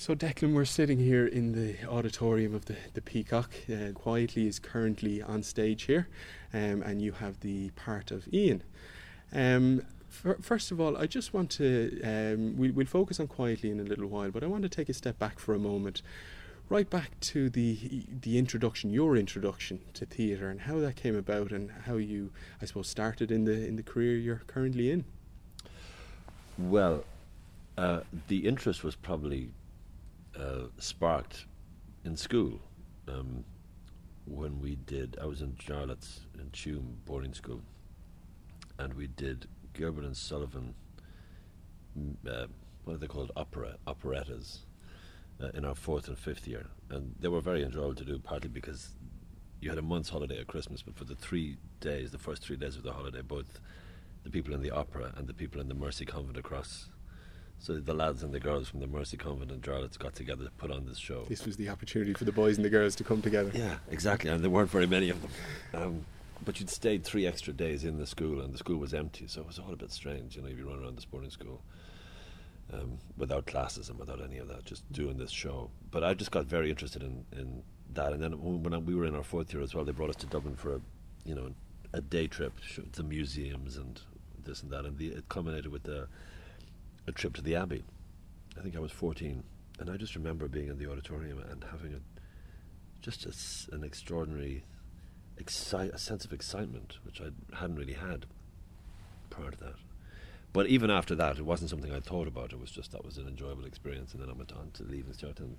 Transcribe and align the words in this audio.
So, 0.00 0.14
Declan, 0.14 0.54
we're 0.54 0.64
sitting 0.64 1.00
here 1.00 1.26
in 1.26 1.50
the 1.50 1.74
auditorium 1.88 2.54
of 2.54 2.66
the, 2.66 2.76
the 2.94 3.00
Peacock. 3.00 3.50
Uh, 3.68 3.90
Quietly 3.94 4.46
is 4.46 4.60
currently 4.60 5.20
on 5.20 5.42
stage 5.42 5.82
here, 5.82 6.06
um, 6.54 6.82
and 6.82 7.02
you 7.02 7.10
have 7.10 7.40
the 7.40 7.70
part 7.70 8.12
of 8.12 8.32
Ian. 8.32 8.62
Um, 9.32 9.82
fir- 10.08 10.38
first 10.40 10.70
of 10.70 10.80
all, 10.80 10.96
I 10.96 11.06
just 11.06 11.34
want 11.34 11.50
to, 11.50 12.00
um, 12.04 12.56
we, 12.56 12.70
we'll 12.70 12.86
focus 12.86 13.18
on 13.18 13.26
Quietly 13.26 13.72
in 13.72 13.80
a 13.80 13.82
little 13.82 14.06
while, 14.06 14.30
but 14.30 14.44
I 14.44 14.46
want 14.46 14.62
to 14.62 14.68
take 14.68 14.88
a 14.88 14.94
step 14.94 15.18
back 15.18 15.40
for 15.40 15.52
a 15.52 15.58
moment. 15.58 16.02
Right 16.68 16.88
back 16.88 17.18
to 17.32 17.50
the 17.50 18.04
the 18.22 18.38
introduction, 18.38 18.92
your 18.92 19.16
introduction 19.16 19.80
to 19.94 20.06
theatre, 20.06 20.48
and 20.48 20.60
how 20.60 20.78
that 20.78 20.94
came 20.94 21.16
about, 21.16 21.50
and 21.50 21.72
how 21.86 21.96
you, 21.96 22.30
I 22.62 22.66
suppose, 22.66 22.86
started 22.86 23.32
in 23.32 23.46
the 23.46 23.66
in 23.66 23.74
the 23.74 23.82
career 23.82 24.16
you're 24.16 24.42
currently 24.46 24.92
in. 24.92 25.06
Well, 26.56 27.02
uh, 27.76 28.02
the 28.28 28.46
interest 28.46 28.84
was 28.84 28.94
probably 28.94 29.50
uh, 30.38 30.68
sparked 30.78 31.46
in 32.04 32.16
school 32.16 32.60
um, 33.08 33.44
when 34.26 34.60
we 34.60 34.76
did. 34.76 35.16
I 35.20 35.26
was 35.26 35.42
in 35.42 35.52
Jarlath's 35.54 36.20
in 36.38 36.50
Tuam 36.50 36.96
boarding 37.04 37.34
school, 37.34 37.62
and 38.78 38.94
we 38.94 39.06
did 39.06 39.46
Gilbert 39.72 40.04
and 40.04 40.16
Sullivan. 40.16 40.74
Uh, 42.28 42.46
what 42.84 42.94
are 42.94 42.98
they 42.98 43.06
called? 43.06 43.32
Opera 43.36 43.76
operettas 43.86 44.60
uh, 45.42 45.48
in 45.54 45.64
our 45.64 45.74
fourth 45.74 46.08
and 46.08 46.18
fifth 46.18 46.46
year, 46.46 46.66
and 46.90 47.14
they 47.18 47.28
were 47.28 47.40
very 47.40 47.64
enjoyable 47.64 47.94
to 47.96 48.04
do. 48.04 48.18
Partly 48.18 48.48
because 48.48 48.90
you 49.60 49.70
had 49.70 49.78
a 49.78 49.82
month's 49.82 50.10
holiday 50.10 50.38
at 50.38 50.46
Christmas, 50.46 50.82
but 50.82 50.96
for 50.96 51.04
the 51.04 51.16
three 51.16 51.56
days, 51.80 52.12
the 52.12 52.18
first 52.18 52.42
three 52.42 52.56
days 52.56 52.76
of 52.76 52.82
the 52.82 52.92
holiday, 52.92 53.22
both 53.22 53.60
the 54.22 54.30
people 54.30 54.54
in 54.54 54.62
the 54.62 54.70
opera 54.70 55.12
and 55.16 55.26
the 55.26 55.34
people 55.34 55.60
in 55.60 55.68
the 55.68 55.74
Mercy 55.74 56.04
Convent 56.04 56.36
across. 56.36 56.88
So 57.60 57.74
the 57.80 57.94
lads 57.94 58.22
and 58.22 58.32
the 58.32 58.40
girls 58.40 58.68
from 58.68 58.80
the 58.80 58.86
Mercy 58.86 59.16
Convent 59.16 59.50
and 59.50 59.62
Jarlath's 59.62 59.96
got 59.96 60.14
together 60.14 60.44
to 60.44 60.50
put 60.52 60.70
on 60.70 60.86
this 60.86 60.98
show. 60.98 61.24
This 61.28 61.44
was 61.44 61.56
the 61.56 61.68
opportunity 61.68 62.14
for 62.14 62.24
the 62.24 62.32
boys 62.32 62.56
and 62.56 62.64
the 62.64 62.70
girls 62.70 62.94
to 62.96 63.04
come 63.04 63.20
together. 63.20 63.50
Yeah, 63.52 63.76
exactly, 63.90 64.30
and 64.30 64.42
there 64.42 64.50
weren't 64.50 64.70
very 64.70 64.86
many 64.86 65.10
of 65.10 65.20
them. 65.20 65.30
Um, 65.74 66.04
but 66.44 66.60
you'd 66.60 66.70
stayed 66.70 67.04
three 67.04 67.26
extra 67.26 67.52
days 67.52 67.84
in 67.84 67.98
the 67.98 68.06
school, 68.06 68.40
and 68.40 68.54
the 68.54 68.58
school 68.58 68.78
was 68.78 68.94
empty, 68.94 69.26
so 69.26 69.40
it 69.40 69.46
was 69.46 69.58
all 69.58 69.72
a 69.72 69.76
bit 69.76 69.90
strange. 69.90 70.36
You 70.36 70.42
know, 70.42 70.48
you'd 70.48 70.58
be 70.58 70.62
running 70.62 70.84
around 70.84 70.96
this 70.96 71.04
boarding 71.04 71.30
school 71.30 71.60
um, 72.72 72.98
without 73.16 73.46
classes 73.46 73.88
and 73.88 73.98
without 73.98 74.22
any 74.22 74.38
of 74.38 74.48
that, 74.48 74.64
just 74.64 74.90
doing 74.92 75.18
this 75.18 75.30
show. 75.30 75.70
But 75.90 76.04
I 76.04 76.14
just 76.14 76.30
got 76.30 76.46
very 76.46 76.70
interested 76.70 77.02
in, 77.02 77.24
in 77.32 77.62
that, 77.94 78.12
and 78.12 78.22
then 78.22 78.32
when 78.40 78.86
we 78.86 78.94
were 78.94 79.04
in 79.04 79.16
our 79.16 79.24
fourth 79.24 79.52
year 79.52 79.62
as 79.62 79.74
well, 79.74 79.84
they 79.84 79.92
brought 79.92 80.10
us 80.10 80.16
to 80.16 80.26
Dublin 80.26 80.54
for 80.54 80.76
a, 80.76 80.80
you 81.24 81.34
know, 81.34 81.50
a 81.92 82.00
day 82.00 82.28
trip 82.28 82.52
to 82.92 83.02
museums 83.02 83.76
and 83.76 84.00
this 84.44 84.62
and 84.62 84.70
that, 84.70 84.84
and 84.84 84.96
the, 84.96 85.08
it 85.08 85.28
culminated 85.28 85.72
with 85.72 85.88
a, 85.88 86.06
a 87.08 87.12
trip 87.12 87.34
to 87.34 87.42
the 87.42 87.56
Abbey. 87.56 87.82
I 88.56 88.60
think 88.60 88.76
I 88.76 88.80
was 88.80 88.92
14, 88.92 89.42
and 89.80 89.90
I 89.90 89.96
just 89.96 90.14
remember 90.14 90.46
being 90.46 90.68
in 90.68 90.78
the 90.78 90.90
auditorium 90.90 91.38
and 91.50 91.64
having 91.70 91.94
a 91.94 92.00
just 93.00 93.24
a 93.24 93.74
an 93.74 93.84
extraordinary 93.84 94.64
exci- 95.40 95.92
a 95.92 95.98
sense 95.98 96.24
of 96.24 96.32
excitement, 96.32 96.98
which 97.04 97.20
I 97.20 97.30
hadn't 97.56 97.76
really 97.76 97.94
had 97.94 98.26
prior 99.30 99.52
to 99.52 99.58
that. 99.58 99.74
But 100.52 100.66
even 100.66 100.90
after 100.90 101.14
that, 101.14 101.38
it 101.38 101.44
wasn't 101.44 101.70
something 101.70 101.92
I 101.92 102.00
thought 102.00 102.26
about. 102.26 102.52
It 102.52 102.60
was 102.60 102.70
just 102.70 102.92
that 102.92 103.04
was 103.04 103.18
an 103.18 103.28
enjoyable 103.28 103.64
experience, 103.64 104.12
and 104.12 104.22
then 104.22 104.28
I 104.28 104.32
went 104.32 104.52
on 104.52 104.70
to 104.74 104.82
leave 104.84 105.06
and 105.06 105.14
start 105.14 105.38
in 105.38 105.56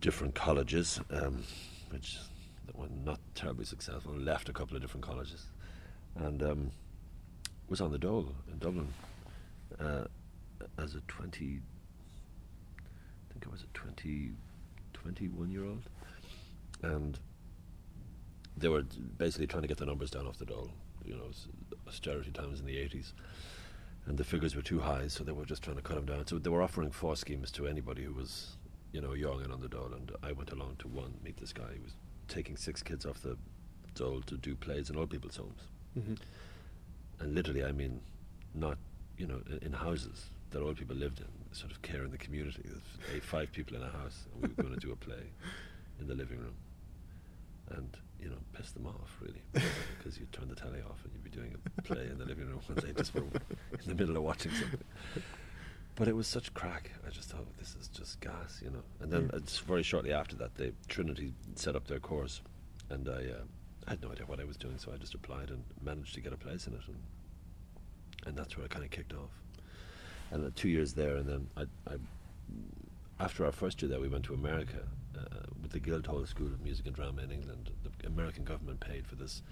different 0.00 0.34
colleges, 0.34 1.00
um, 1.10 1.44
which 1.90 2.16
were 2.74 2.88
not 3.04 3.20
terribly 3.34 3.66
successful. 3.66 4.14
Left 4.14 4.48
a 4.48 4.52
couple 4.52 4.76
of 4.76 4.82
different 4.82 5.04
colleges, 5.04 5.44
and 6.16 6.42
um, 6.42 6.70
was 7.68 7.80
on 7.80 7.92
the 7.92 7.98
dole 7.98 8.34
in 8.50 8.58
Dublin 8.58 8.88
uh, 9.80 10.04
as 10.78 10.94
a 10.94 11.00
twenty. 11.02 11.60
I 12.78 13.32
think 13.32 13.46
I 13.46 13.50
was 13.50 13.62
a 13.62 13.66
20, 13.74 14.32
21 14.94 15.50
year 15.50 15.64
old, 15.64 15.82
and 16.82 17.18
they 18.56 18.68
were 18.68 18.82
basically 19.16 19.46
trying 19.46 19.62
to 19.62 19.68
get 19.68 19.76
the 19.76 19.86
numbers 19.86 20.10
down 20.10 20.26
off 20.26 20.38
the 20.38 20.44
dole. 20.46 20.70
You 21.04 21.14
know, 21.14 21.30
austerity 21.86 22.30
times 22.32 22.60
in 22.60 22.66
the 22.66 22.76
eighties, 22.78 23.12
and 24.06 24.18
the 24.18 24.24
figures 24.24 24.56
were 24.56 24.62
too 24.62 24.80
high, 24.80 25.06
so 25.08 25.22
they 25.24 25.32
were 25.32 25.44
just 25.44 25.62
trying 25.62 25.76
to 25.76 25.82
cut 25.82 25.96
them 25.96 26.06
down. 26.06 26.26
So 26.26 26.38
they 26.38 26.50
were 26.50 26.62
offering 26.62 26.90
four 26.90 27.16
schemes 27.16 27.50
to 27.52 27.66
anybody 27.66 28.02
who 28.04 28.12
was, 28.12 28.56
you 28.92 29.00
know, 29.00 29.12
young 29.14 29.42
and 29.42 29.52
on 29.52 29.60
the 29.60 29.68
dole. 29.68 29.92
And 29.94 30.10
I 30.22 30.32
went 30.32 30.50
along 30.50 30.76
to 30.80 30.88
one. 30.88 31.14
Meet 31.22 31.36
this 31.36 31.52
guy. 31.52 31.72
He 31.74 31.80
was 31.80 31.94
taking 32.26 32.56
six 32.56 32.82
kids 32.82 33.06
off 33.06 33.22
the 33.22 33.36
dole 33.94 34.20
to 34.22 34.36
do 34.36 34.54
plays 34.54 34.90
in 34.90 34.96
old 34.96 35.10
people's 35.10 35.36
homes, 35.36 35.62
hmm 35.94 36.14
and 37.20 37.34
literally, 37.34 37.64
I 37.64 37.72
mean, 37.72 38.00
not 38.54 38.78
you 39.18 39.26
know, 39.26 39.40
in, 39.62 39.72
houses 39.72 40.26
that 40.50 40.62
old 40.62 40.76
people 40.76 40.96
lived 40.96 41.20
in, 41.20 41.26
sort 41.52 41.70
of 41.72 41.82
care 41.82 42.04
in 42.04 42.10
the 42.10 42.18
community. 42.18 42.62
There's 42.64 43.22
five 43.24 43.52
people 43.52 43.76
in 43.76 43.82
a 43.82 43.90
house, 43.90 44.26
and 44.32 44.42
we 44.42 44.48
were 44.48 44.62
going 44.62 44.74
to 44.74 44.80
do 44.80 44.92
a 44.92 44.96
play 44.96 45.24
in 46.00 46.06
the 46.06 46.14
living 46.14 46.38
room, 46.38 46.54
and 47.70 47.96
you 48.20 48.28
know, 48.28 48.38
piss 48.52 48.70
them 48.72 48.86
off 48.86 49.16
really, 49.20 49.42
because 49.98 50.18
you'd 50.18 50.32
turn 50.32 50.48
the 50.48 50.54
telly 50.56 50.80
off 50.80 50.98
and 51.04 51.12
you'd 51.12 51.22
be 51.24 51.30
doing 51.30 51.54
a 51.78 51.82
play 51.82 52.06
in 52.10 52.18
the 52.18 52.24
living 52.24 52.46
room, 52.48 52.60
and 52.68 52.76
they 52.78 52.92
just 52.92 53.14
were 53.14 53.20
in 53.72 53.86
the 53.86 53.94
middle 53.94 54.16
of 54.16 54.22
watching 54.22 54.52
something. 54.52 54.80
But 55.94 56.06
it 56.08 56.14
was 56.14 56.26
such 56.28 56.54
crack. 56.54 56.92
I 57.06 57.10
just 57.10 57.30
thought 57.30 57.46
this 57.58 57.74
is 57.80 57.88
just 57.88 58.20
gas, 58.20 58.60
you 58.62 58.70
know. 58.70 58.82
And 59.00 59.12
then 59.12 59.30
Yeah. 59.32 59.38
it's 59.38 59.58
very 59.58 59.82
shortly 59.82 60.12
after 60.12 60.36
that, 60.36 60.54
they 60.54 60.72
Trinity 60.88 61.32
set 61.56 61.74
up 61.76 61.86
their 61.88 61.98
course, 62.00 62.40
and 62.88 63.08
I, 63.08 63.12
uh, 63.12 63.42
I 63.86 63.90
had 63.90 64.02
no 64.02 64.10
idea 64.12 64.24
what 64.26 64.40
I 64.40 64.44
was 64.44 64.56
doing, 64.56 64.78
so 64.78 64.92
I 64.92 64.96
just 64.96 65.14
applied 65.14 65.50
and 65.50 65.64
managed 65.82 66.14
to 66.14 66.20
get 66.20 66.32
a 66.32 66.36
place 66.36 66.66
in 66.66 66.74
it, 66.74 66.80
and 66.86 66.96
and 68.26 68.36
that's 68.36 68.56
where 68.56 68.64
I 68.64 68.68
kind 68.68 68.84
of 68.84 68.90
kicked 68.90 69.12
off. 69.12 69.30
And 70.30 70.44
uh, 70.46 70.50
two 70.54 70.68
years 70.68 70.92
there, 70.92 71.16
and 71.16 71.26
then 71.28 71.48
I, 71.56 71.62
I, 71.90 71.96
after 73.20 73.44
our 73.44 73.52
first 73.52 73.80
year 73.82 73.88
there, 73.90 74.00
we 74.00 74.08
went 74.08 74.24
to 74.26 74.34
America 74.34 74.80
uh, 75.16 75.20
with 75.62 75.72
the 75.72 75.80
Guildhall 75.80 76.24
School 76.26 76.46
of 76.48 76.60
Music 76.60 76.86
and 76.86 76.94
Drama 76.94 77.22
in 77.22 77.30
England. 77.30 77.70
The 78.00 78.06
American 78.06 78.44
government 78.44 78.80
paid 78.80 79.06
for 79.06 79.14
this 79.16 79.42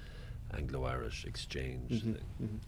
Anglo-Irish 0.55 1.25
exchange 1.25 1.91
Mhm, 2.03 2.15
thing. 2.15 2.25
mhm. 2.43 2.59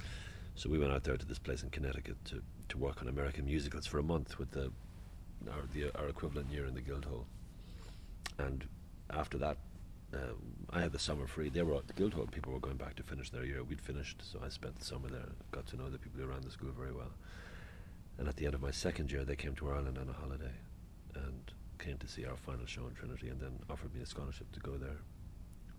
So 0.56 0.68
we 0.68 0.78
went 0.78 0.92
out 0.92 1.04
there 1.04 1.16
to 1.16 1.24
this 1.26 1.38
place 1.38 1.62
in 1.62 1.70
Connecticut 1.70 2.16
to, 2.26 2.42
to 2.70 2.78
work 2.78 3.00
on 3.00 3.08
American 3.08 3.44
musicals 3.46 3.86
for 3.86 3.98
a 3.98 4.02
month 4.02 4.38
with 4.38 4.50
the 4.50 4.72
our, 5.48 5.62
the, 5.72 5.96
our 5.96 6.08
equivalent 6.08 6.50
year 6.50 6.66
in 6.66 6.74
the 6.74 6.80
Guildhall. 6.80 7.24
And 8.38 8.66
after 9.10 9.38
that, 9.38 9.56
uh, 10.14 10.34
I 10.70 10.80
had 10.80 10.92
the 10.92 10.98
summer 10.98 11.26
free. 11.26 11.48
They 11.48 11.62
were 11.62 11.80
the 11.86 11.92
Guildhall 11.92 12.26
people 12.26 12.52
were 12.52 12.60
going 12.60 12.76
back 12.76 12.96
to 12.96 13.02
finish 13.02 13.30
their 13.30 13.44
year. 13.44 13.62
We'd 13.62 13.80
finished, 13.80 14.22
so 14.22 14.40
I 14.44 14.48
spent 14.48 14.78
the 14.78 14.84
summer 14.84 15.08
there. 15.08 15.28
Got 15.52 15.66
to 15.68 15.76
know 15.76 15.90
the 15.90 15.98
people 15.98 16.20
who 16.20 16.26
ran 16.26 16.40
the 16.42 16.50
school 16.50 16.70
very 16.76 16.92
well. 16.92 17.12
And 18.18 18.26
at 18.26 18.36
the 18.36 18.46
end 18.46 18.54
of 18.54 18.62
my 18.62 18.70
second 18.70 19.12
year, 19.12 19.24
they 19.24 19.36
came 19.36 19.54
to 19.56 19.70
Ireland 19.70 19.98
on 19.98 20.08
a 20.08 20.12
holiday, 20.12 20.54
and 21.14 21.52
came 21.78 21.98
to 21.98 22.08
see 22.08 22.24
our 22.24 22.36
final 22.36 22.66
show 22.66 22.86
in 22.86 22.94
Trinity, 22.94 23.28
and 23.28 23.40
then 23.40 23.58
offered 23.70 23.94
me 23.94 24.00
a 24.02 24.06
scholarship 24.06 24.50
to 24.52 24.60
go 24.60 24.76
there 24.76 24.98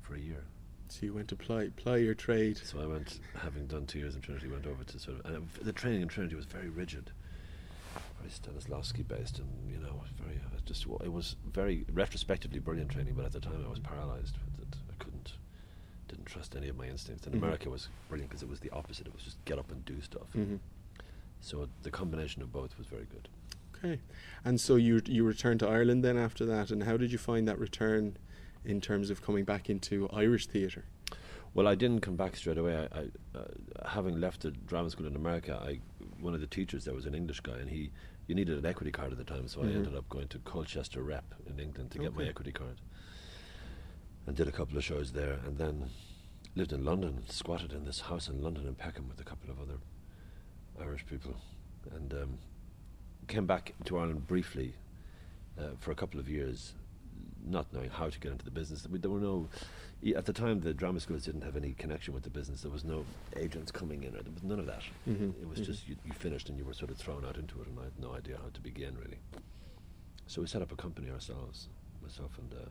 for 0.01 0.15
a 0.15 0.19
year. 0.19 0.43
So 0.87 1.05
you 1.05 1.13
went 1.13 1.27
to 1.29 1.35
ply 1.35 1.69
ply 1.75 1.97
your 1.97 2.15
trade. 2.15 2.57
So 2.57 2.81
I 2.81 2.87
went, 2.87 3.19
having 3.35 3.67
done 3.67 3.85
two 3.85 3.99
years 3.99 4.15
in 4.15 4.21
Trinity, 4.21 4.47
went 4.47 4.65
over 4.65 4.83
to 4.83 4.99
sort 4.99 5.19
of, 5.19 5.25
and 5.25 5.49
the 5.61 5.73
training 5.73 6.01
in 6.01 6.07
Trinity 6.07 6.35
was 6.35 6.45
very 6.45 6.69
rigid, 6.69 7.11
very 8.19 8.29
Stanislavski 8.29 9.07
based, 9.07 9.39
and 9.39 9.47
you 9.69 9.77
know, 9.77 10.03
very 10.21 10.37
uh, 10.37 10.59
just 10.65 10.85
it 11.03 11.11
was 11.11 11.35
very 11.51 11.85
retrospectively 11.91 12.59
brilliant 12.59 12.91
training, 12.91 13.13
but 13.15 13.25
at 13.25 13.31
the 13.31 13.39
time 13.39 13.63
I 13.65 13.69
was 13.69 13.79
paralysed. 13.79 14.35
That 14.57 14.75
I 14.89 15.03
couldn't, 15.03 15.33
didn't 16.07 16.25
trust 16.25 16.55
any 16.55 16.67
of 16.69 16.77
my 16.77 16.85
instincts. 16.87 17.25
And 17.25 17.35
Mhm. 17.35 17.39
America 17.43 17.69
was 17.69 17.89
brilliant 18.07 18.29
because 18.29 18.43
it 18.43 18.49
was 18.49 18.59
the 18.59 18.69
opposite. 18.71 19.07
It 19.07 19.13
was 19.13 19.23
just 19.23 19.43
get 19.45 19.57
up 19.59 19.71
and 19.71 19.83
do 19.85 20.01
stuff. 20.01 20.31
hmm 20.33 20.57
So 21.41 21.69
the 21.83 21.91
combination 21.91 22.41
of 22.41 22.51
both 22.51 22.77
was 22.77 22.87
very 22.87 23.05
good. 23.05 23.29
Okay, 23.77 24.01
and 24.43 24.59
so 24.59 24.75
you 24.75 25.01
you 25.05 25.23
returned 25.23 25.59
to 25.61 25.67
Ireland 25.67 26.03
then 26.03 26.17
after 26.17 26.45
that, 26.45 26.69
and 26.71 26.83
how 26.83 26.97
did 26.97 27.11
you 27.11 27.17
find 27.17 27.47
that 27.47 27.57
return 27.57 28.17
in 28.65 28.81
terms 28.81 29.09
of 29.09 29.21
coming 29.21 29.45
back 29.45 29.69
into 29.69 30.09
Irish 30.09 30.47
theatre? 30.47 30.83
Well, 31.53 31.65
I 31.67 31.73
didn't 31.75 32.01
come 32.01 32.15
back 32.15 32.35
straight 32.35 32.57
away. 32.59 32.75
I, 32.91 32.99
I 32.99 33.07
uh, 33.39 33.87
having 33.89 34.19
left 34.19 34.41
the 34.41 34.51
drama 34.51 34.89
school 34.89 35.07
in 35.07 35.15
America, 35.15 35.57
I 35.65 35.79
one 36.21 36.33
of 36.33 36.41
the 36.41 36.47
teachers 36.47 36.85
there 36.85 36.93
was 36.93 37.05
an 37.05 37.15
English 37.15 37.39
guy, 37.41 37.57
and 37.57 37.69
he 37.69 37.91
you 38.27 38.35
needed 38.35 38.57
an 38.59 38.65
equity 38.65 38.91
card 38.91 39.11
at 39.11 39.17
the 39.17 39.23
time, 39.23 39.47
so 39.47 39.59
Mhm. 39.61 39.69
I 39.69 39.73
ended 39.73 39.95
up 39.95 40.07
going 40.07 40.27
to 40.27 40.39
Colchester 40.39 41.01
Rep 41.01 41.33
in 41.47 41.59
England 41.59 41.89
to 41.91 41.97
get 41.99 42.13
my 42.13 42.25
equity 42.25 42.51
card, 42.51 42.79
and 44.27 44.35
did 44.35 44.47
a 44.47 44.51
couple 44.51 44.77
of 44.77 44.83
shows 44.83 45.13
there, 45.13 45.39
and 45.45 45.57
then 45.57 45.89
lived 46.55 46.71
in 46.73 46.83
London, 46.85 47.27
squatted 47.27 47.73
in 47.73 47.85
this 47.85 48.01
house 48.01 48.27
in 48.29 48.41
London 48.43 48.67
in 48.67 48.75
Peckham 48.75 49.07
with 49.09 49.19
a 49.19 49.23
couple 49.23 49.49
of 49.49 49.59
other 49.59 49.77
Irish 50.79 51.05
people, 51.07 51.35
and 51.91 52.13
um, 52.13 52.39
came 53.27 53.45
back 53.47 53.73
to 53.85 53.97
Ireland 53.97 54.27
briefly 54.27 54.75
uh, 55.57 55.71
for 55.79 55.91
a 55.91 55.95
couple 55.95 56.19
of 56.19 56.29
years, 56.29 56.73
not 57.45 57.71
knowing 57.73 57.89
how 57.89 58.09
to 58.09 58.19
get 58.19 58.31
into 58.31 58.45
the 58.45 58.51
business. 58.51 58.87
We- 58.87 58.99
There 58.99 59.11
were 59.11 59.19
no 59.19 59.47
at 60.15 60.25
the 60.25 60.31
time 60.33 60.61
the 60.61 60.73
drama 60.73 60.99
schools 61.01 61.25
didn't 61.25 61.41
have 61.41 61.57
any 61.57 61.73
connection 61.73 62.13
with 62.13 62.23
the 62.23 62.29
business. 62.29 62.61
There 62.61 62.71
was 62.71 62.85
no 62.85 63.05
agents 63.35 63.69
coming 63.71 64.03
in, 64.03 64.15
or 64.15 64.21
there 64.21 64.31
was 64.33 64.43
none 64.43 64.59
of 64.59 64.65
that. 64.67 64.83
Mhm, 65.07 65.33
It 65.41 65.47
was 65.47 65.59
mhm. 65.59 65.65
just 65.65 65.87
you, 65.89 65.97
you 66.05 66.13
finished 66.13 66.47
and 66.49 66.57
you 66.57 66.63
were 66.63 66.73
sort 66.73 66.89
of 66.91 66.97
thrown 66.97 67.25
out 67.25 67.35
into 67.37 67.59
it, 67.61 67.67
and 67.67 67.77
I 67.79 67.83
had 67.83 67.99
no 67.99 68.13
idea 68.13 68.37
how 68.37 68.49
to 68.49 68.61
begin 68.61 68.97
really. 68.97 69.19
So 70.27 70.41
we 70.41 70.47
set 70.47 70.61
up 70.61 70.71
a 70.71 70.75
company 70.77 71.09
ourselves, 71.09 71.67
myself 72.01 72.37
and 72.37 72.53
uh, 72.53 72.69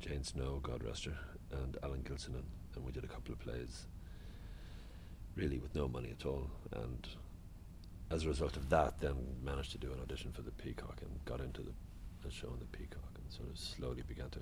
Jane 0.00 0.22
Snow, 0.22 0.60
God 0.62 0.84
rest 0.84 1.06
her, 1.06 1.16
and 1.50 1.76
Alan 1.82 2.02
Gilson, 2.02 2.34
and, 2.34 2.44
and 2.76 2.84
we 2.84 2.92
did 2.92 3.04
a 3.04 3.08
couple 3.08 3.32
of 3.32 3.40
plays, 3.40 3.86
really 5.34 5.58
with 5.58 5.74
no 5.74 5.88
money 5.88 6.10
at 6.10 6.26
all, 6.26 6.50
and 6.72 7.08
as 8.10 8.24
a 8.24 8.28
result 8.28 8.56
of 8.56 8.68
that, 8.68 9.00
then 9.00 9.16
managed 9.42 9.72
to 9.72 9.78
do 9.78 9.92
an 9.92 10.00
audition 10.00 10.30
for 10.32 10.42
the 10.42 10.50
Peacock 10.52 10.98
and 11.00 11.24
got 11.24 11.40
into 11.40 11.62
the, 11.62 11.72
the 12.22 12.30
show 12.30 12.52
in 12.52 12.58
the 12.60 12.66
Peacock 12.66 13.11
sort 13.36 13.48
of 13.50 13.58
slowly 13.58 14.02
began 14.12 14.30
to 14.30 14.40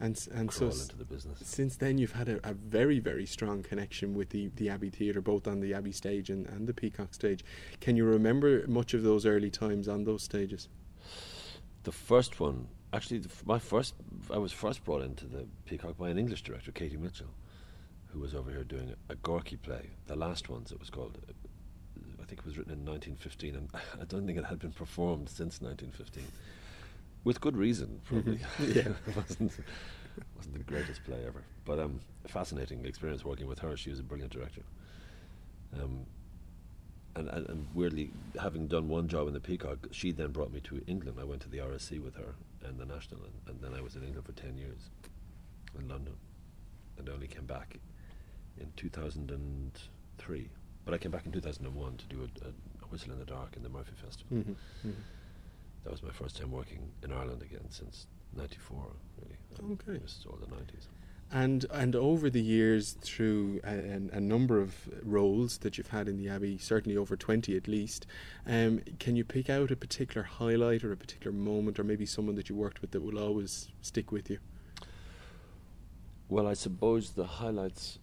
And 0.00 0.16
and 0.38 0.50
so 0.52 0.58
crawl 0.58 0.70
s- 0.70 0.82
into 0.82 0.96
the 0.96 1.04
business. 1.14 1.38
since 1.58 1.76
then 1.76 1.98
you've 1.98 2.12
had 2.22 2.28
a, 2.28 2.38
a 2.48 2.54
very 2.54 2.98
very 3.00 3.26
strong 3.26 3.62
connection 3.70 4.14
with 4.18 4.28
the 4.30 4.50
the 4.56 4.68
Abbey 4.74 4.90
Theatre, 4.90 5.20
both 5.20 5.46
on 5.46 5.60
the 5.60 5.74
Abbey 5.74 5.92
stage 5.92 6.30
and, 6.34 6.46
and 6.46 6.66
the 6.66 6.74
Peacock 6.74 7.14
stage. 7.14 7.44
Can 7.80 7.96
you 7.96 8.04
remember 8.04 8.50
much 8.68 8.94
of 8.94 9.02
those 9.02 9.26
early 9.26 9.50
times 9.50 9.88
on 9.88 10.04
those 10.04 10.22
stages? 10.22 10.68
The 11.84 11.92
first 11.92 12.38
one, 12.40 12.68
actually, 12.92 13.18
the, 13.26 13.30
my 13.44 13.58
first, 13.58 13.94
I 14.30 14.38
was 14.38 14.52
first 14.52 14.84
brought 14.84 15.02
into 15.02 15.26
the 15.26 15.46
Peacock 15.66 15.96
by 15.98 16.08
an 16.10 16.18
English 16.18 16.42
director, 16.42 16.70
Katie 16.72 16.96
Mitchell, 16.96 17.34
who 18.12 18.20
was 18.20 18.34
over 18.34 18.50
here 18.50 18.62
doing 18.64 18.94
a, 18.94 19.12
a 19.14 19.16
Gorky 19.16 19.56
play. 19.56 19.90
The 20.06 20.14
last 20.16 20.48
ones, 20.48 20.70
it 20.70 20.78
was 20.78 20.90
called. 20.90 21.18
I 22.22 22.24
think 22.26 22.38
it 22.40 22.46
was 22.46 22.56
written 22.56 22.72
in 22.72 22.84
1915, 22.84 23.56
and 23.56 23.68
I 24.00 24.04
don't 24.04 24.26
think 24.26 24.38
it 24.38 24.44
had 24.44 24.60
been 24.60 24.70
performed 24.72 25.28
since 25.28 25.60
1915, 25.60 26.22
with 27.24 27.40
good 27.40 27.56
reason, 27.56 28.00
probably. 28.04 28.38
Mhm. 28.38 28.74
Yeah. 28.76 28.92
it 29.06 29.16
wasn't 29.16 29.52
wasn't 30.36 30.54
the 30.58 30.64
greatest 30.64 31.02
play 31.04 31.24
ever, 31.26 31.42
but 31.64 31.78
um, 31.78 32.00
fascinating 32.26 32.84
experience 32.84 33.24
working 33.24 33.46
with 33.46 33.58
her. 33.60 33.76
She 33.76 33.90
was 33.90 33.98
a 34.00 34.02
brilliant 34.02 34.32
director. 34.32 34.62
Um, 35.80 36.04
and, 37.14 37.28
and, 37.28 37.48
and 37.48 37.66
weirdly, 37.74 38.10
having 38.40 38.66
done 38.68 38.88
one 38.88 39.06
job 39.08 39.26
in 39.28 39.34
the 39.34 39.40
Peacock, 39.40 39.88
she 39.90 40.12
then 40.12 40.30
brought 40.32 40.52
me 40.52 40.60
to 40.60 40.82
England. 40.86 41.18
I 41.20 41.24
went 41.24 41.40
to 41.42 41.48
the 41.48 41.58
RSC 41.58 42.02
with 42.02 42.14
her 42.16 42.34
and 42.64 42.78
the 42.78 42.84
National, 42.86 43.20
and, 43.24 43.32
and 43.48 43.60
then 43.60 43.78
I 43.78 43.82
was 43.82 43.96
in 43.96 44.02
England 44.02 44.26
for 44.26 44.32
10 44.32 44.56
years 44.56 44.90
in 45.78 45.88
London. 45.88 46.14
And 46.98 47.08
only 47.08 47.26
came 47.26 47.46
back 47.46 47.78
in 48.58 48.70
2003. 48.76 50.48
But 50.84 50.94
I 50.94 50.98
came 50.98 51.10
back 51.10 51.26
in 51.26 51.32
2001 51.32 51.96
to 51.96 52.06
do 52.06 52.20
a, 52.20 52.46
a, 52.46 52.48
a 52.48 52.86
Whistle 52.88 53.12
in 53.12 53.18
the 53.18 53.24
Dark 53.24 53.56
in 53.56 53.62
the 53.62 53.68
Murphy 53.68 53.92
Festival. 54.02 54.36
Mm-hmm. 54.38 54.52
Mm-hmm. 54.52 54.90
That 55.84 55.90
was 55.90 56.02
my 56.02 56.10
first 56.10 56.36
time 56.36 56.50
working 56.50 56.90
in 57.02 57.12
Ireland 57.12 57.42
again 57.42 57.66
since 57.70 58.06
94, 58.36 58.92
really. 59.20 59.72
Okay. 59.74 59.92
It 59.96 60.02
was 60.02 60.24
all 60.28 60.38
the 60.40 60.46
90s. 60.46 60.86
And 61.34 61.64
and 61.72 61.96
over 61.96 62.28
the 62.28 62.42
years, 62.42 62.92
through 63.00 63.60
a, 63.64 64.16
a, 64.16 64.20
number 64.20 64.60
of 64.60 64.74
roles 65.02 65.58
that 65.58 65.78
you've 65.78 65.88
had 65.88 66.06
in 66.06 66.18
the 66.18 66.28
Abbey, 66.28 66.58
certainly 66.58 66.94
over 66.94 67.16
twenty 67.16 67.56
at 67.56 67.66
least, 67.66 68.06
um, 68.46 68.82
can 68.98 69.16
you 69.16 69.24
pick 69.24 69.48
out 69.48 69.70
a 69.70 69.76
particular 69.76 70.24
highlight 70.24 70.84
or 70.84 70.92
a 70.92 70.96
particular 70.96 71.34
moment, 71.34 71.80
or 71.80 71.84
maybe 71.84 72.04
someone 72.04 72.34
that 72.34 72.50
you 72.50 72.54
worked 72.54 72.82
with 72.82 72.90
that 72.90 73.00
will 73.00 73.18
always 73.18 73.70
stick 73.80 74.12
with 74.12 74.28
you? 74.28 74.40
Well, 76.28 76.46
I 76.46 76.52
suppose 76.52 77.12
the 77.12 77.24
highlights 77.24 77.98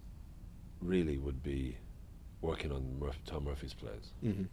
really 0.81 1.19
would 1.19 1.43
be 1.43 1.77
working 2.41 2.71
on 2.71 2.99
Murph- 2.99 3.23
Tom 3.25 3.43
Murphy's 3.43 3.75
plays. 3.75 4.11
Mm-hmm. 4.23 4.45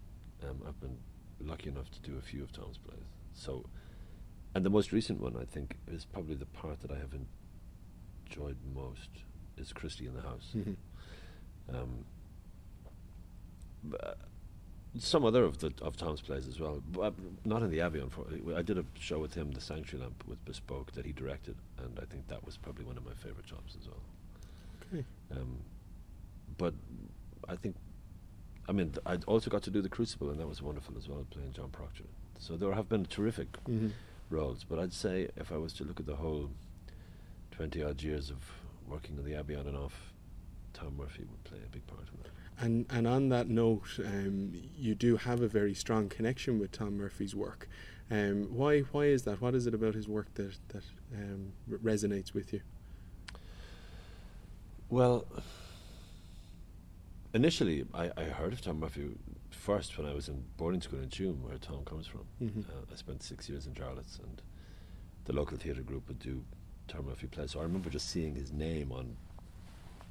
Um, 0.46 0.62
I've 0.69 0.79
been 0.81 0.99
lucky 1.40 1.70
enough 1.70 1.90
to 1.93 2.00
do 2.00 2.19
a 2.19 2.20
few 2.20 2.43
of 2.43 2.52
Tom's 2.52 2.76
plays. 2.76 3.06
So, 3.37 3.67
and 4.55 4.65
the 4.65 4.71
most 4.71 4.91
recent 4.93 5.21
one, 5.21 5.37
I 5.41 5.44
think, 5.44 5.77
is 5.87 6.06
probably 6.06 6.35
the 6.35 6.47
part 6.47 6.81
that 6.81 6.91
I 6.91 6.97
have 6.97 7.15
enjoyed 8.29 8.56
most 8.75 9.11
is 9.59 9.73
Christy 9.73 10.06
in 10.06 10.15
the 10.15 10.23
House. 10.23 10.53
Mm-hmm. 10.56 11.77
Um, 11.77 12.05
but 13.85 14.05
uh, 14.05 14.15
some 14.99 15.25
other 15.25 15.44
of 15.44 15.59
the 15.59 15.73
of 15.83 15.97
Tom's 15.97 16.23
plays 16.23 16.49
as 16.49 16.59
well, 16.59 16.83
but 16.91 17.12
not 17.44 17.62
in 17.62 17.71
the 17.71 17.83
Abbey. 17.83 18.00
Unfortunately, 18.00 18.55
I 18.55 18.62
did 18.62 18.79
a 18.79 18.85
show 18.99 19.19
with 19.19 19.35
him, 19.35 19.53
The 19.53 19.61
Sanctuary 19.61 20.05
Lamp, 20.05 20.25
with 20.27 20.43
Bespoke 20.47 20.93
that 20.93 21.05
he 21.05 21.12
directed, 21.12 21.56
and 21.79 21.99
I 22.00 22.06
think 22.06 22.29
that 22.29 22.44
was 22.44 22.56
probably 22.56 22.87
one 22.87 22.97
of 22.97 23.05
my 23.05 23.12
favorite 23.15 23.44
jobs 23.44 23.77
as 23.79 23.87
well. 23.87 24.00
Okay. 24.93 25.05
Um, 25.32 25.59
but 26.56 26.73
I 27.49 27.56
think, 27.56 27.77
I 28.69 28.73
mean, 28.73 28.93
th- 28.93 29.03
I 29.05 29.19
also 29.27 29.50
got 29.50 29.62
to 29.65 29.71
do 29.71 29.82
The 29.82 29.91
Crucible, 29.91 30.31
and 30.31 30.41
that 30.41 30.49
was 30.49 30.62
wonderful 30.62 30.97
as 30.97 31.06
well, 31.06 31.27
playing 31.31 31.53
John 31.53 31.69
Proctor. 31.69 32.05
So 32.38 32.56
there 32.56 32.73
have 32.73 32.88
been 32.88 33.06
terrific 33.06 33.53
Mm-hmm. 33.69 33.88
roles, 34.31 34.65
but 34.65 34.79
I'd 34.79 34.93
say 34.93 35.29
if 35.37 35.50
I 35.53 35.56
was 35.56 35.73
to 35.75 35.85
look 35.85 36.00
at 36.00 36.06
the 36.06 36.17
whole 36.17 36.50
twenty 37.50 37.83
odd 37.83 38.03
years 38.03 38.31
of 38.31 38.38
working 38.88 39.17
in 39.19 39.25
the 39.25 39.35
Abbey 39.35 39.55
on 39.56 39.67
and 39.67 39.77
off, 39.77 40.12
Tom 40.73 40.97
Murphy 40.97 41.25
would 41.29 41.43
play 41.44 41.59
a 41.65 41.69
big 41.71 41.87
part 41.87 42.03
of 42.03 42.17
that. 42.23 42.31
And 42.65 42.87
and 42.91 43.06
on 43.06 43.29
that 43.31 43.49
note, 43.49 43.99
um, 44.05 44.53
you 44.77 44.94
do 44.94 45.17
have 45.17 45.41
a 45.43 45.49
very 45.49 45.75
strong 45.75 46.09
connection 46.09 46.59
with 46.59 46.73
Tom 46.73 46.97
Murphy's 46.97 47.35
work. 47.35 47.69
Um, 48.11 48.44
why 48.55 48.81
why 48.93 49.06
is 49.06 49.23
that? 49.25 49.41
What 49.41 49.55
is 49.55 49.67
it 49.67 49.75
about 49.75 49.94
his 49.94 50.06
work 50.09 50.32
that 50.35 50.56
that 50.69 50.85
um, 51.15 51.53
resonates 51.69 52.32
with 52.35 52.53
you? 52.53 52.61
Well, 54.89 55.27
initially, 57.37 57.85
I, 57.94 58.11
I 58.17 58.25
heard 58.25 58.53
of 58.53 58.61
Tom 58.61 58.81
Murphy 58.81 59.11
first 59.50 59.97
when 59.97 60.06
I 60.06 60.15
was 60.15 60.29
in 60.29 60.44
boarding 60.56 60.81
school 60.81 61.00
in 61.00 61.09
Tuam, 61.09 61.41
where 61.43 61.59
Tom 61.59 61.85
comes 61.85 62.06
from. 62.06 62.25
Mhm. 62.43 62.69
Uh, 62.69 62.85
I 62.93 62.97
spent 62.97 63.23
six 63.23 63.49
years 63.49 63.67
in 63.67 63.75
Jarlath's, 63.75 64.19
and 64.19 64.43
the 65.27 65.33
local 65.33 65.56
theatre 65.56 65.83
group 65.83 66.09
would 66.09 66.19
do 66.19 66.44
Tom 66.88 67.06
Murphy 67.06 67.27
plays. 67.27 67.53
So 67.53 67.61
I 67.61 67.62
remember 67.62 67.91
just 67.91 68.09
seeing 68.09 68.35
his 68.35 68.53
name 68.53 68.91
on 68.93 69.17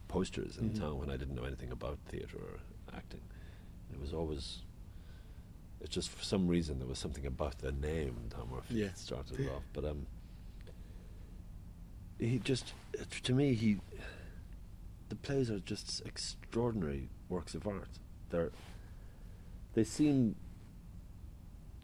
posters 0.08 0.58
in 0.58 0.70
Mhm. 0.72 0.80
town 0.80 0.98
when 1.00 1.10
I 1.10 1.18
didn't 1.18 1.36
know 1.36 1.44
anything 1.44 1.72
about 1.72 1.98
theatre 2.08 2.38
or 2.38 2.60
acting. 2.94 3.22
It 3.92 4.00
was 4.00 4.14
always. 4.14 4.62
It's 5.82 5.94
just 5.94 6.10
for 6.10 6.24
some 6.24 6.48
reason 6.48 6.80
there 6.80 6.88
was 6.88 7.00
something 7.00 7.26
about 7.26 7.60
the 7.60 7.72
name 7.72 8.16
Tom 8.30 8.50
Murphy 8.50 8.76
Yeah. 8.76 8.88
that 8.88 8.98
started 8.98 9.40
it 9.40 9.50
off. 9.50 9.64
But 9.74 9.86
um, 9.86 10.08
he 12.20 12.40
just 12.40 12.74
to 13.24 13.34
me 13.34 13.54
he 13.54 13.78
the 15.10 15.16
plays 15.16 15.52
are 15.52 15.60
just 15.60 16.02
extraordinary 16.06 17.10
works 17.30 17.56
of 17.56 17.68
art. 17.68 18.00
They're 18.30 18.52
they 19.74 19.84
seem 19.84 20.36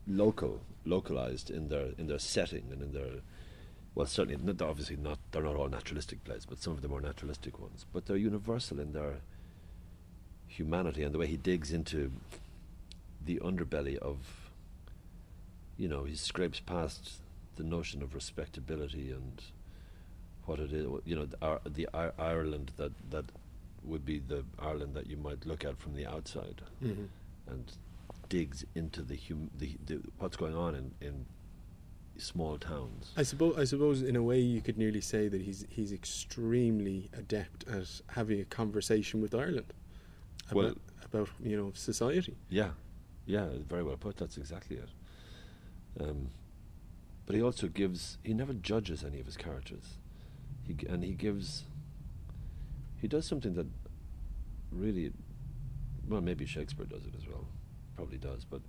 local, 0.08 0.62
localized 0.86 1.50
in 1.50 1.70
their 1.70 1.90
in 1.98 2.08
their 2.08 2.20
setting 2.20 2.68
and 2.72 2.82
in 2.82 2.94
their 2.94 3.22
well, 3.94 4.06
certainly 4.06 4.42
not, 4.42 4.62
obviously 4.62 4.96
not 4.96 5.20
they're 5.32 5.44
not 5.44 5.56
all 5.56 5.68
naturalistic 5.68 6.24
plays, 6.24 6.46
but 6.46 6.62
some 6.62 6.74
of 6.74 6.82
them 6.82 6.94
are 6.94 7.02
naturalistic 7.02 7.60
ones. 7.60 7.86
But 7.92 8.06
they're 8.06 8.18
universal 8.18 8.80
in 8.80 8.94
their 8.94 9.16
humanity 10.48 11.04
and 11.04 11.14
the 11.14 11.18
way 11.18 11.28
he 11.28 11.38
digs 11.38 11.72
into 11.72 12.12
the 13.26 13.40
underbelly 13.40 13.98
of 13.98 14.18
you 15.78 15.88
know 15.88 16.04
he 16.04 16.16
scrapes 16.16 16.60
past 16.60 17.22
the 17.56 17.64
notion 17.64 18.02
of 18.02 18.14
respectability 18.14 19.12
and 19.12 19.42
what 20.46 20.60
it 20.60 20.74
is 20.74 20.88
you 21.06 21.16
know 21.16 21.26
the, 21.26 21.60
the 21.70 21.88
Ireland 21.94 22.72
that 22.78 22.92
that 23.12 23.26
would 23.84 24.06
be 24.06 24.20
the 24.20 24.44
Ireland 24.60 24.94
that 24.96 25.08
you 25.08 25.18
might 25.18 25.46
look 25.46 25.66
at 25.66 25.78
from 25.80 25.96
the 25.96 26.06
outside 26.06 26.62
Mm-hmm. 26.84 27.06
and 27.52 27.72
digs 28.30 28.64
into 28.76 29.02
the, 29.02 29.18
hum- 29.28 29.50
the, 29.58 29.76
the 29.86 30.00
what's 30.20 30.38
going 30.38 30.56
on 30.56 30.74
in, 30.76 30.92
in 31.02 31.26
small 32.18 32.58
towns. 32.58 33.12
I 33.18 33.24
suppose 33.24 33.58
I 33.58 33.64
suppose 33.66 34.02
in 34.04 34.16
a 34.16 34.22
way 34.24 34.40
you 34.40 34.62
could 34.62 34.78
nearly 34.78 35.02
say 35.02 35.28
that 35.28 35.42
he's 35.42 35.66
he's 35.70 35.92
extremely 35.92 37.10
adept 37.18 37.68
at 37.68 37.90
having 38.08 38.40
a 38.40 38.46
conversation 38.46 39.22
with 39.22 39.34
Ireland 39.36 39.74
about 40.50 40.56
Well- 40.64 40.76
about 41.04 41.30
you 41.44 41.58
know 41.58 41.72
society. 41.74 42.36
Yeah, 42.50 42.70
yeah, 43.26 43.48
very 43.68 43.84
well 43.84 43.98
put. 43.98 44.16
That's 44.18 44.38
exactly 44.38 44.78
it. 44.78 44.90
Um, 46.00 46.30
but 47.26 47.36
he 47.36 47.42
also 47.42 47.68
gives. 47.68 48.18
He 48.24 48.34
never 48.34 48.54
judges 48.54 49.04
any 49.04 49.20
of 49.20 49.26
his 49.26 49.36
characters. 49.38 49.98
He 50.64 50.76
and 50.88 51.04
he 51.04 51.12
gives. 51.14 51.66
He 53.02 53.08
does 53.08 53.26
something 53.26 53.54
that 53.56 53.66
really, 54.72 55.12
well, 56.08 56.22
maybe 56.22 56.46
Shakespeare 56.46 56.86
does 56.86 57.06
it 57.06 57.16
as 57.18 57.28
well. 57.28 57.48
Probably 57.96 58.18
does, 58.20 58.46
but 58.46 58.62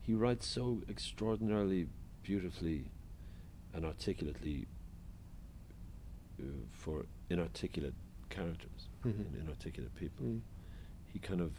he 0.00 0.14
writes 0.14 0.46
so 0.46 0.82
extraordinarily 0.88 1.86
beautifully 2.22 2.90
and 3.72 3.84
articulately 3.84 4.66
uh, 6.40 6.44
for 6.72 7.06
inarticulate 7.30 7.94
characters 8.30 8.88
Mhm. 9.04 9.26
and 9.26 9.34
inarticulate 9.36 9.94
people 9.94 10.26
Mm. 10.26 10.40
he 11.12 11.18
kind 11.18 11.40
of 11.40 11.52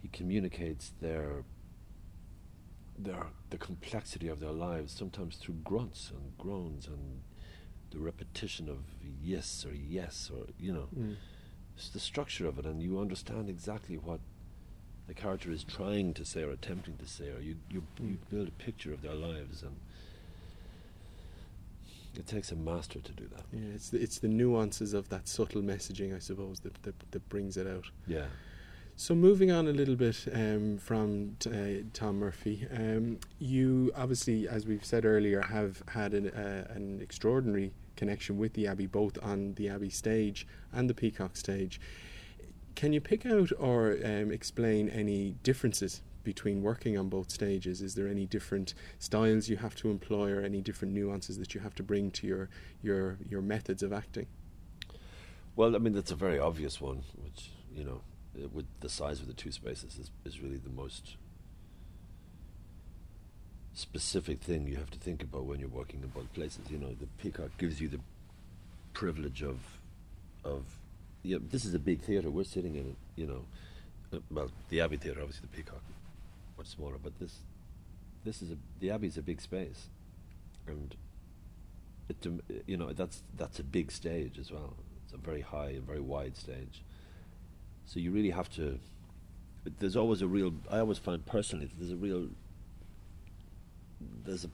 he 0.00 0.08
communicates 0.08 0.90
their 1.00 1.44
their 2.98 3.28
the 3.50 3.58
complexity 3.58 4.28
of 4.28 4.40
their 4.40 4.52
lives 4.52 4.92
sometimes 4.92 5.36
through 5.36 5.54
grunts 5.64 6.10
and 6.10 6.36
groans 6.38 6.86
and 6.86 7.22
the 7.92 7.98
repetition 7.98 8.68
of 8.68 8.78
yes 9.22 9.64
or 9.68 9.74
yes 9.74 10.30
or 10.34 10.46
you 10.58 10.72
know 10.72 10.88
Mm. 10.98 11.16
it's 11.76 11.88
the 11.90 12.00
structure 12.00 12.46
of 12.46 12.58
it 12.58 12.66
and 12.66 12.82
you 12.82 12.98
understand 12.98 13.48
exactly 13.48 13.96
what 13.96 14.20
the 15.06 15.14
character 15.14 15.50
is 15.50 15.62
trying 15.64 16.14
to 16.14 16.24
say 16.24 16.42
or 16.42 16.50
attempting 16.50 16.96
to 16.96 17.06
say 17.06 17.28
or 17.30 17.40
you 17.40 17.56
you, 17.70 17.82
you 18.00 18.16
Mm. 18.18 18.30
build 18.30 18.48
a 18.48 18.52
picture 18.52 18.92
of 18.92 19.02
their 19.02 19.14
lives 19.14 19.62
and 19.62 19.76
it 22.16 22.26
takes 22.26 22.52
a 22.52 22.56
master 22.56 23.00
to 23.00 23.12
do 23.12 23.26
that 23.34 23.44
Yeah, 23.52 23.74
it's 23.74 23.88
the, 23.90 24.00
it's 24.02 24.18
the 24.18 24.28
nuances 24.28 24.92
of 24.92 25.08
that 25.08 25.28
subtle 25.28 25.62
messaging, 25.62 26.14
I 26.14 26.18
suppose, 26.18 26.60
that 26.60 26.74
that, 26.82 26.94
that 27.10 27.28
brings 27.28 27.56
it 27.56 27.66
out. 27.66 27.86
yeah 28.06 28.26
So 29.02 29.16
moving 29.16 29.50
on 29.50 29.66
a 29.66 29.72
little 29.72 29.96
bit 29.96 30.28
um, 30.32 30.78
from 30.78 31.34
t- 31.40 31.50
uh, 31.50 31.82
Tom 31.92 32.20
Murphy, 32.20 32.68
um, 32.72 33.18
you 33.40 33.90
obviously, 33.96 34.46
as 34.46 34.64
we've 34.64 34.84
said 34.84 35.04
earlier, 35.04 35.40
have 35.42 35.82
had 35.88 36.14
an, 36.14 36.28
uh, 36.30 36.68
an 36.72 37.00
extraordinary 37.02 37.72
connection 37.96 38.38
with 38.38 38.52
the 38.52 38.68
Abbey, 38.68 38.86
both 38.86 39.18
on 39.20 39.54
the 39.54 39.68
Abbey 39.68 39.90
stage 39.90 40.46
and 40.72 40.88
the 40.88 40.94
Peacock 40.94 41.36
stage. 41.36 41.80
Can 42.76 42.92
you 42.92 43.00
pick 43.00 43.26
out 43.26 43.50
or 43.58 43.98
um, 44.04 44.30
explain 44.30 44.88
any 44.88 45.34
differences 45.42 46.00
between 46.22 46.62
working 46.62 46.96
on 46.96 47.08
both 47.08 47.28
stages? 47.28 47.82
Is 47.82 47.96
there 47.96 48.06
any 48.06 48.24
different 48.24 48.72
styles 49.00 49.48
you 49.48 49.56
have 49.56 49.74
to 49.78 49.90
employ, 49.90 50.30
or 50.30 50.42
any 50.42 50.60
different 50.60 50.94
nuances 50.94 51.38
that 51.38 51.56
you 51.56 51.60
have 51.62 51.74
to 51.74 51.82
bring 51.82 52.12
to 52.12 52.26
your 52.28 52.48
your 52.84 53.18
your 53.28 53.42
methods 53.42 53.82
of 53.82 53.92
acting? 53.92 54.28
Well, 55.56 55.74
I 55.74 55.80
mean 55.80 55.92
that's 55.92 56.12
a 56.12 56.14
very 56.14 56.38
obvious 56.38 56.80
one, 56.80 57.02
which 57.20 57.50
you 57.74 57.82
know, 57.82 58.02
with 58.52 58.66
the 58.80 58.88
size 58.88 59.20
of 59.20 59.26
the 59.26 59.34
two 59.34 59.52
spaces 59.52 59.98
is 59.98 60.10
is 60.24 60.40
really 60.40 60.56
the 60.56 60.70
most 60.70 61.16
specific 63.74 64.40
thing 64.40 64.66
you 64.66 64.76
have 64.76 64.90
to 64.90 64.98
think 64.98 65.22
about 65.22 65.44
when 65.44 65.58
you're 65.58 65.68
working 65.68 66.02
in 66.02 66.08
both 66.08 66.32
places. 66.34 66.70
You 66.70 66.78
know, 66.78 66.94
the 66.98 67.06
Peacock 67.18 67.50
gives 67.58 67.80
you 67.80 67.88
the 67.88 68.00
privilege 68.92 69.42
of 69.42 69.58
of 70.44 70.64
yeah, 71.22 71.38
this 71.40 71.64
is 71.64 71.74
a 71.74 71.78
big 71.78 72.00
theatre. 72.02 72.30
We're 72.30 72.44
sitting 72.44 72.74
in 72.74 72.86
it. 72.86 72.96
You 73.16 73.26
know, 73.26 74.20
well, 74.30 74.50
the 74.68 74.80
Abbey 74.80 74.96
Theatre, 74.96 75.20
obviously 75.20 75.48
the 75.50 75.56
Peacock, 75.56 75.82
much 76.58 76.66
smaller, 76.68 76.96
but 77.02 77.18
this 77.18 77.38
this 78.24 78.42
is 78.42 78.50
a 78.50 78.56
the 78.80 78.90
Abbey 78.90 79.08
is 79.08 79.16
a 79.16 79.22
big 79.22 79.40
space, 79.40 79.88
and 80.66 80.94
it 82.08 82.26
you 82.66 82.76
know 82.76 82.92
that's 82.92 83.22
that's 83.36 83.58
a 83.58 83.64
big 83.64 83.90
stage 83.90 84.38
as 84.38 84.50
well. 84.50 84.74
It's 85.04 85.14
a 85.14 85.16
very 85.16 85.40
high 85.40 85.70
and 85.70 85.86
very 85.86 86.00
wide 86.00 86.36
stage. 86.36 86.82
So 87.86 88.00
you 88.00 88.10
really 88.10 88.30
have 88.30 88.50
to. 88.56 88.78
There's 89.78 89.96
always 89.96 90.22
a 90.22 90.26
real. 90.26 90.54
I 90.70 90.78
always 90.78 90.98
find 90.98 91.24
personally 91.24 91.70
there's 91.78 91.92
a 91.92 91.96
real. 91.96 92.28
There's 94.24 94.44
a 94.44 94.50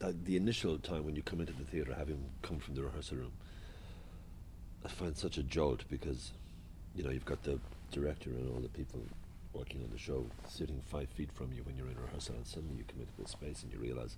that 0.00 0.24
the 0.24 0.36
initial 0.36 0.78
time 0.78 1.04
when 1.04 1.14
you 1.14 1.22
come 1.22 1.40
into 1.40 1.52
the 1.52 1.64
theatre, 1.64 1.94
having 1.96 2.24
come 2.42 2.58
from 2.58 2.74
the 2.74 2.82
rehearsal 2.82 3.18
room, 3.18 3.32
I 4.84 4.88
find 4.88 5.16
such 5.16 5.36
a 5.36 5.42
jolt 5.42 5.84
because, 5.90 6.32
you 6.96 7.04
know, 7.04 7.10
you've 7.10 7.26
got 7.26 7.42
the 7.42 7.60
director 7.92 8.30
and 8.30 8.50
all 8.50 8.60
the 8.60 8.68
people 8.68 9.02
working 9.52 9.82
on 9.82 9.90
the 9.92 9.98
show 9.98 10.24
sitting 10.48 10.80
five 10.86 11.08
feet 11.10 11.30
from 11.32 11.52
you 11.52 11.62
when 11.64 11.76
you're 11.76 11.88
in 11.88 12.00
rehearsal, 12.00 12.34
and 12.34 12.46
suddenly 12.46 12.76
you 12.76 12.84
come 12.84 13.00
into 13.00 13.12
this 13.18 13.30
space 13.30 13.62
and 13.62 13.72
you 13.72 13.78
realise 13.78 14.16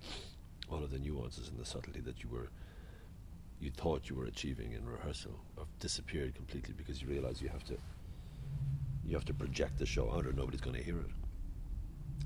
all 0.71 0.83
of 0.83 0.91
the 0.91 0.99
nuances 0.99 1.49
and 1.49 1.59
the 1.59 1.65
subtlety 1.65 1.99
that 1.99 2.23
you 2.23 2.29
were 2.29 2.47
you 3.59 3.71
thought 3.71 4.09
you 4.09 4.15
were 4.15 4.25
achieving 4.25 4.73
in 4.73 4.85
rehearsal 4.85 5.31
have 5.57 5.67
disappeared 5.79 6.35
completely 6.35 6.73
because 6.77 7.01
you 7.01 7.07
realise 7.07 7.41
you 7.41 7.49
have 7.49 7.63
to 7.63 7.75
you 9.05 9.15
have 9.15 9.25
to 9.25 9.33
project 9.33 9.79
the 9.79 9.85
show 9.85 10.11
out 10.11 10.25
or 10.25 10.33
nobody's 10.33 10.61
going 10.61 10.75
to 10.75 10.83
hear 10.83 10.99
it. 10.99 11.11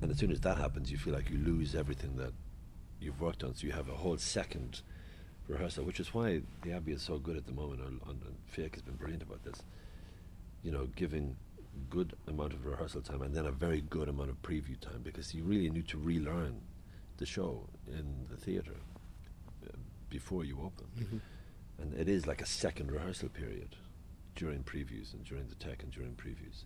And 0.01 0.11
as 0.11 0.17
soon 0.17 0.31
as 0.31 0.41
that 0.41 0.57
happens, 0.57 0.91
you 0.91 0.97
feel 0.97 1.13
like 1.13 1.29
you 1.29 1.37
lose 1.37 1.73
everything 1.73 2.15
that 2.17 2.33
you've 2.99 3.19
worked 3.19 3.43
on. 3.43 3.55
So 3.55 3.65
you 3.65 3.73
have 3.73 3.89
a 3.89 3.95
whole 3.95 4.17
second 4.17 4.81
rehearsal, 5.47 5.85
which 5.85 5.99
is 5.99 6.13
why 6.13 6.41
the 6.61 6.73
Abbey 6.73 6.91
is 6.91 7.01
so 7.01 7.17
good 7.17 7.35
at 7.35 7.45
the 7.45 7.51
moment. 7.51 7.81
And, 7.81 8.01
and 8.07 8.21
has 8.55 8.81
been 8.81 8.95
brilliant 8.95 9.23
about 9.23 9.43
this. 9.43 9.63
You 10.63 10.71
know, 10.71 10.87
giving 10.95 11.35
good 11.89 12.13
amount 12.27 12.53
of 12.53 12.65
rehearsal 12.65 13.01
time 13.01 13.21
and 13.21 13.35
then 13.35 13.45
a 13.45 13.51
very 13.51 13.81
good 13.81 14.09
amount 14.09 14.29
of 14.29 14.41
preview 14.41 14.79
time 14.79 15.01
because 15.03 15.33
you 15.33 15.43
really 15.43 15.69
need 15.69 15.87
to 15.87 15.97
relearn 15.97 16.59
the 17.17 17.25
show 17.25 17.67
in 17.87 18.25
the 18.29 18.35
theatre 18.35 18.79
uh, 19.65 19.75
before 20.09 20.43
you 20.43 20.57
open. 20.59 20.87
Mm-hmm. 20.99 21.17
And 21.79 21.93
it 21.93 22.09
is 22.09 22.25
like 22.25 22.41
a 22.41 22.45
second 22.45 22.91
rehearsal 22.91 23.29
period 23.29 23.75
during 24.37 24.63
previews 24.63 25.13
and 25.13 25.25
during 25.25 25.47
the 25.49 25.55
tech 25.55 25.83
and 25.83 25.91
during 25.91 26.11
previews. 26.13 26.63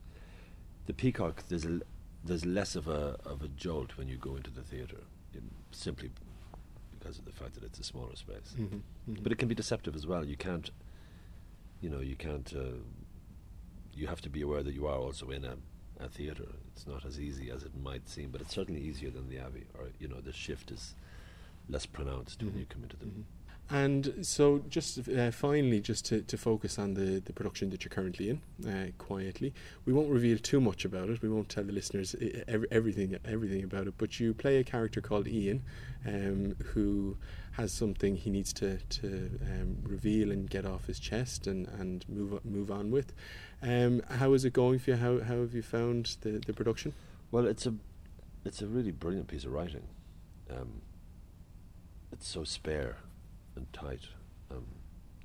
The 0.86 0.94
Peacock, 0.94 1.44
there's 1.50 1.66
a, 1.66 1.80
there's 2.24 2.46
less 2.46 2.75
of 2.75 2.88
a 2.88 3.18
of 3.25 3.42
a 3.42 3.48
jolt 3.48 3.98
when 3.98 4.08
you 4.08 4.18
go 4.18 4.36
into 4.36 4.51
the 4.51 4.62
theatre, 4.62 5.01
simply 5.72 6.12
because 7.00 7.18
of 7.18 7.25
the 7.25 7.32
fact 7.32 7.56
that 7.56 7.63
it's 7.63 7.80
a 7.80 7.84
smaller 7.84 8.16
space. 8.16 8.54
Mm-hmm. 8.60 8.75
Mm-hmm. 8.75 9.24
But 9.24 9.32
it 9.32 9.38
can 9.40 9.48
be 9.48 9.56
deceptive 9.56 9.96
as 9.96 10.06
well. 10.06 10.24
You 10.24 10.38
can't, 10.38 10.70
you 11.82 11.90
know, 11.90 12.00
you 12.01 12.16
can't. 12.16 12.54
Uh, 12.56 12.78
you 13.94 14.08
have 14.08 14.22
to 14.22 14.30
be 14.30 14.42
aware 14.42 14.63
that 14.63 14.74
you 14.74 14.88
are 14.88 14.98
also 14.98 15.30
in 15.32 15.44
a, 15.44 15.56
a 16.00 16.08
theatre. 16.08 16.48
It's 16.74 16.88
not 16.88 17.04
as 17.06 17.20
easy 17.20 17.50
as 17.51 17.63
it 17.63 17.72
might 17.75 18.08
seem, 18.08 18.30
but 18.32 18.40
it's 18.42 18.54
certainly 18.54 18.82
easier 18.82 19.10
than 19.10 19.28
the 19.30 19.38
Abbey. 19.40 19.66
Or 19.78 19.88
you 20.00 20.08
know, 20.08 20.22
the 20.22 20.32
shift 20.34 20.72
is 20.72 20.96
less 21.70 21.86
pronounced 21.86 22.42
when 22.42 22.54
Mhm. 22.54 22.60
you 22.60 22.66
come 22.70 22.84
into 22.84 22.98
the. 22.98 23.06
And 23.72 24.25
so, 24.25 24.62
just 24.68 25.08
uh, 25.08 25.32
finally, 25.32 25.80
just 25.80 26.04
to, 26.08 26.22
to 26.24 26.38
focus 26.38 26.78
on 26.78 26.94
the, 26.94 27.22
the 27.24 27.32
production 27.32 27.70
that 27.70 27.86
you're 27.86 27.90
currently 27.90 28.30
in, 28.30 28.42
uh, 28.68 28.92
quietly, 28.98 29.54
we 29.86 29.94
won't 29.94 30.10
reveal 30.10 30.38
too 30.38 30.60
much 30.60 30.84
about 30.84 31.10
it. 31.10 31.22
We 31.22 31.30
won't 31.30 31.48
tell 31.48 31.63
the 31.63 31.72
listeners 31.72 32.13
uh, 32.13 32.44
ev- 32.50 32.66
everything 32.70 33.18
everything 33.24 33.63
about 33.63 33.88
it. 33.88 33.94
But 33.98 34.20
you 34.20 34.34
play 34.34 34.58
a 34.58 34.66
character 34.66 35.00
called 35.00 35.25
Ian, 35.25 35.63
um, 36.06 36.56
who 36.74 37.16
has 37.54 37.72
something 37.72 38.18
he 38.18 38.30
needs 38.30 38.51
to 38.54 38.78
to 38.78 39.40
um, 39.46 39.78
reveal 39.84 40.32
and 40.32 40.50
get 40.50 40.66
off 40.66 40.88
his 40.88 41.00
chest 41.00 41.48
and, 41.48 41.66
and 41.80 42.04
move 42.10 42.44
move 42.44 42.72
on 42.72 42.92
with. 42.92 43.13
Um, 43.62 44.01
how 44.10 44.34
is 44.34 44.44
it 44.44 44.51
going 44.51 44.80
for 44.80 44.92
you? 44.92 44.98
How 44.98 45.20
how 45.22 45.40
have 45.40 45.54
you 45.54 45.62
found 45.62 46.18
the, 46.22 46.42
the 46.46 46.51
production? 46.51 46.94
Well, 47.32 47.48
it's 47.48 47.66
a, 47.66 47.74
it's 48.44 48.62
a 48.62 48.68
really 48.68 48.92
brilliant 48.92 49.30
piece 49.30 49.46
of 49.46 49.54
writing. 49.54 49.88
Um, 50.50 50.82
it's 52.12 52.28
so 52.28 52.44
spare 52.44 52.98
and 53.55 53.72
tight. 53.74 54.01
Um, 54.50 54.65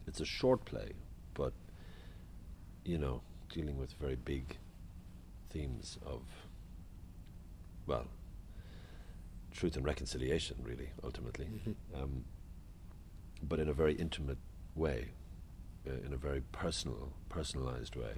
it's 0.06 0.20
a 0.20 0.24
short 0.24 0.64
play, 0.64 0.92
but 1.34 1.52
you 2.84 2.98
know, 2.98 3.22
dealing 3.52 3.76
with 3.78 3.92
very 3.94 4.16
big 4.16 4.58
themes 5.50 5.98
of, 6.06 6.22
well, 7.86 8.06
truth 9.50 9.76
and 9.76 9.84
reconciliation, 9.84 10.56
really, 10.62 10.90
ultimately, 11.02 11.46
Mhm. 11.46 11.74
um, 11.94 12.24
but 13.42 13.58
in 13.58 13.68
a 13.68 13.72
very 13.72 13.94
intimate 13.94 14.38
way, 14.74 15.10
uh, 15.86 15.92
in 16.04 16.12
a 16.12 16.16
very 16.16 16.42
personal, 16.52 17.12
personalized 17.28 17.96
way. 17.96 18.14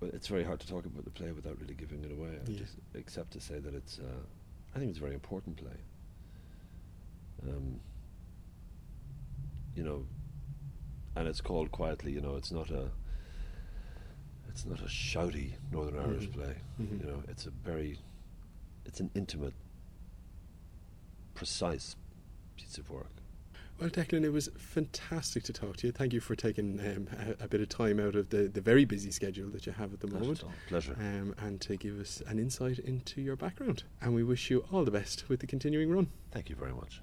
But 0.00 0.14
it's 0.14 0.28
very 0.28 0.44
hard 0.44 0.60
to 0.60 0.66
talk 0.68 0.86
about 0.86 1.04
the 1.04 1.10
play 1.10 1.32
without 1.32 1.58
really 1.60 1.74
giving 1.74 2.04
it 2.04 2.12
away. 2.12 2.38
Yeah. 2.46 2.58
just, 2.58 2.76
except 2.94 3.32
to 3.32 3.40
say 3.40 3.58
that 3.58 3.74
it's, 3.74 3.98
uh, 3.98 4.22
I 4.74 4.78
think 4.78 4.90
it's 4.90 4.98
a 4.98 5.02
very 5.02 5.14
important 5.14 5.56
play. 5.56 5.76
Um, 7.42 7.80
you 9.78 9.84
know, 9.84 10.04
and 11.16 11.26
it's 11.28 11.40
called 11.40 11.70
quietly. 11.72 12.12
You 12.12 12.20
know, 12.20 12.34
it's 12.36 12.50
not 12.52 12.68
a, 12.70 12.90
it's 14.48 14.66
not 14.66 14.80
a 14.80 14.84
shouty 14.86 15.52
Northern 15.72 15.98
Irish 15.98 16.26
Mhm. 16.26 16.32
play. 16.32 16.56
Mhm. 16.80 17.00
You 17.00 17.06
know, 17.06 17.22
it's 17.28 17.46
a 17.46 17.50
very, 17.50 17.98
it's 18.84 19.00
an 19.00 19.10
intimate, 19.14 19.54
precise 21.34 21.96
piece 22.56 22.78
of 22.78 22.90
work. 22.90 23.06
Well, 23.78 23.90
Declan, 23.90 24.24
it 24.24 24.30
was 24.30 24.48
fantastic 24.58 25.44
to 25.44 25.52
talk 25.52 25.76
to 25.76 25.86
you. 25.86 25.92
Thank 25.92 26.12
you 26.12 26.18
for 26.18 26.34
taking 26.34 26.80
um, 26.80 27.06
a, 27.40 27.44
a 27.44 27.48
bit 27.48 27.60
of 27.60 27.68
time 27.68 28.00
out 28.00 28.16
of 28.16 28.30
the, 28.30 28.48
the 28.48 28.60
very 28.60 28.84
busy 28.84 29.12
schedule 29.12 29.48
that 29.50 29.66
you 29.66 29.72
have 29.72 29.92
at 29.92 30.00
the 30.00 30.08
Not 30.08 30.20
moment 30.20 30.42
at. 30.42 30.48
Pleasure. 30.68 30.96
um, 30.98 31.32
and 31.38 31.60
to 31.60 31.76
give 31.76 32.00
us 32.00 32.20
an 32.26 32.40
insight 32.40 32.80
into 32.80 33.20
your 33.20 33.36
background. 33.36 33.84
And 34.00 34.16
we 34.16 34.24
wish 34.24 34.50
you 34.50 34.64
all 34.72 34.84
the 34.84 34.90
best 34.90 35.28
with 35.28 35.38
the 35.38 35.46
continuing 35.46 35.90
run. 35.92 36.08
Thank 36.32 36.48
you 36.50 36.56
very 36.56 36.72
much. 36.72 37.00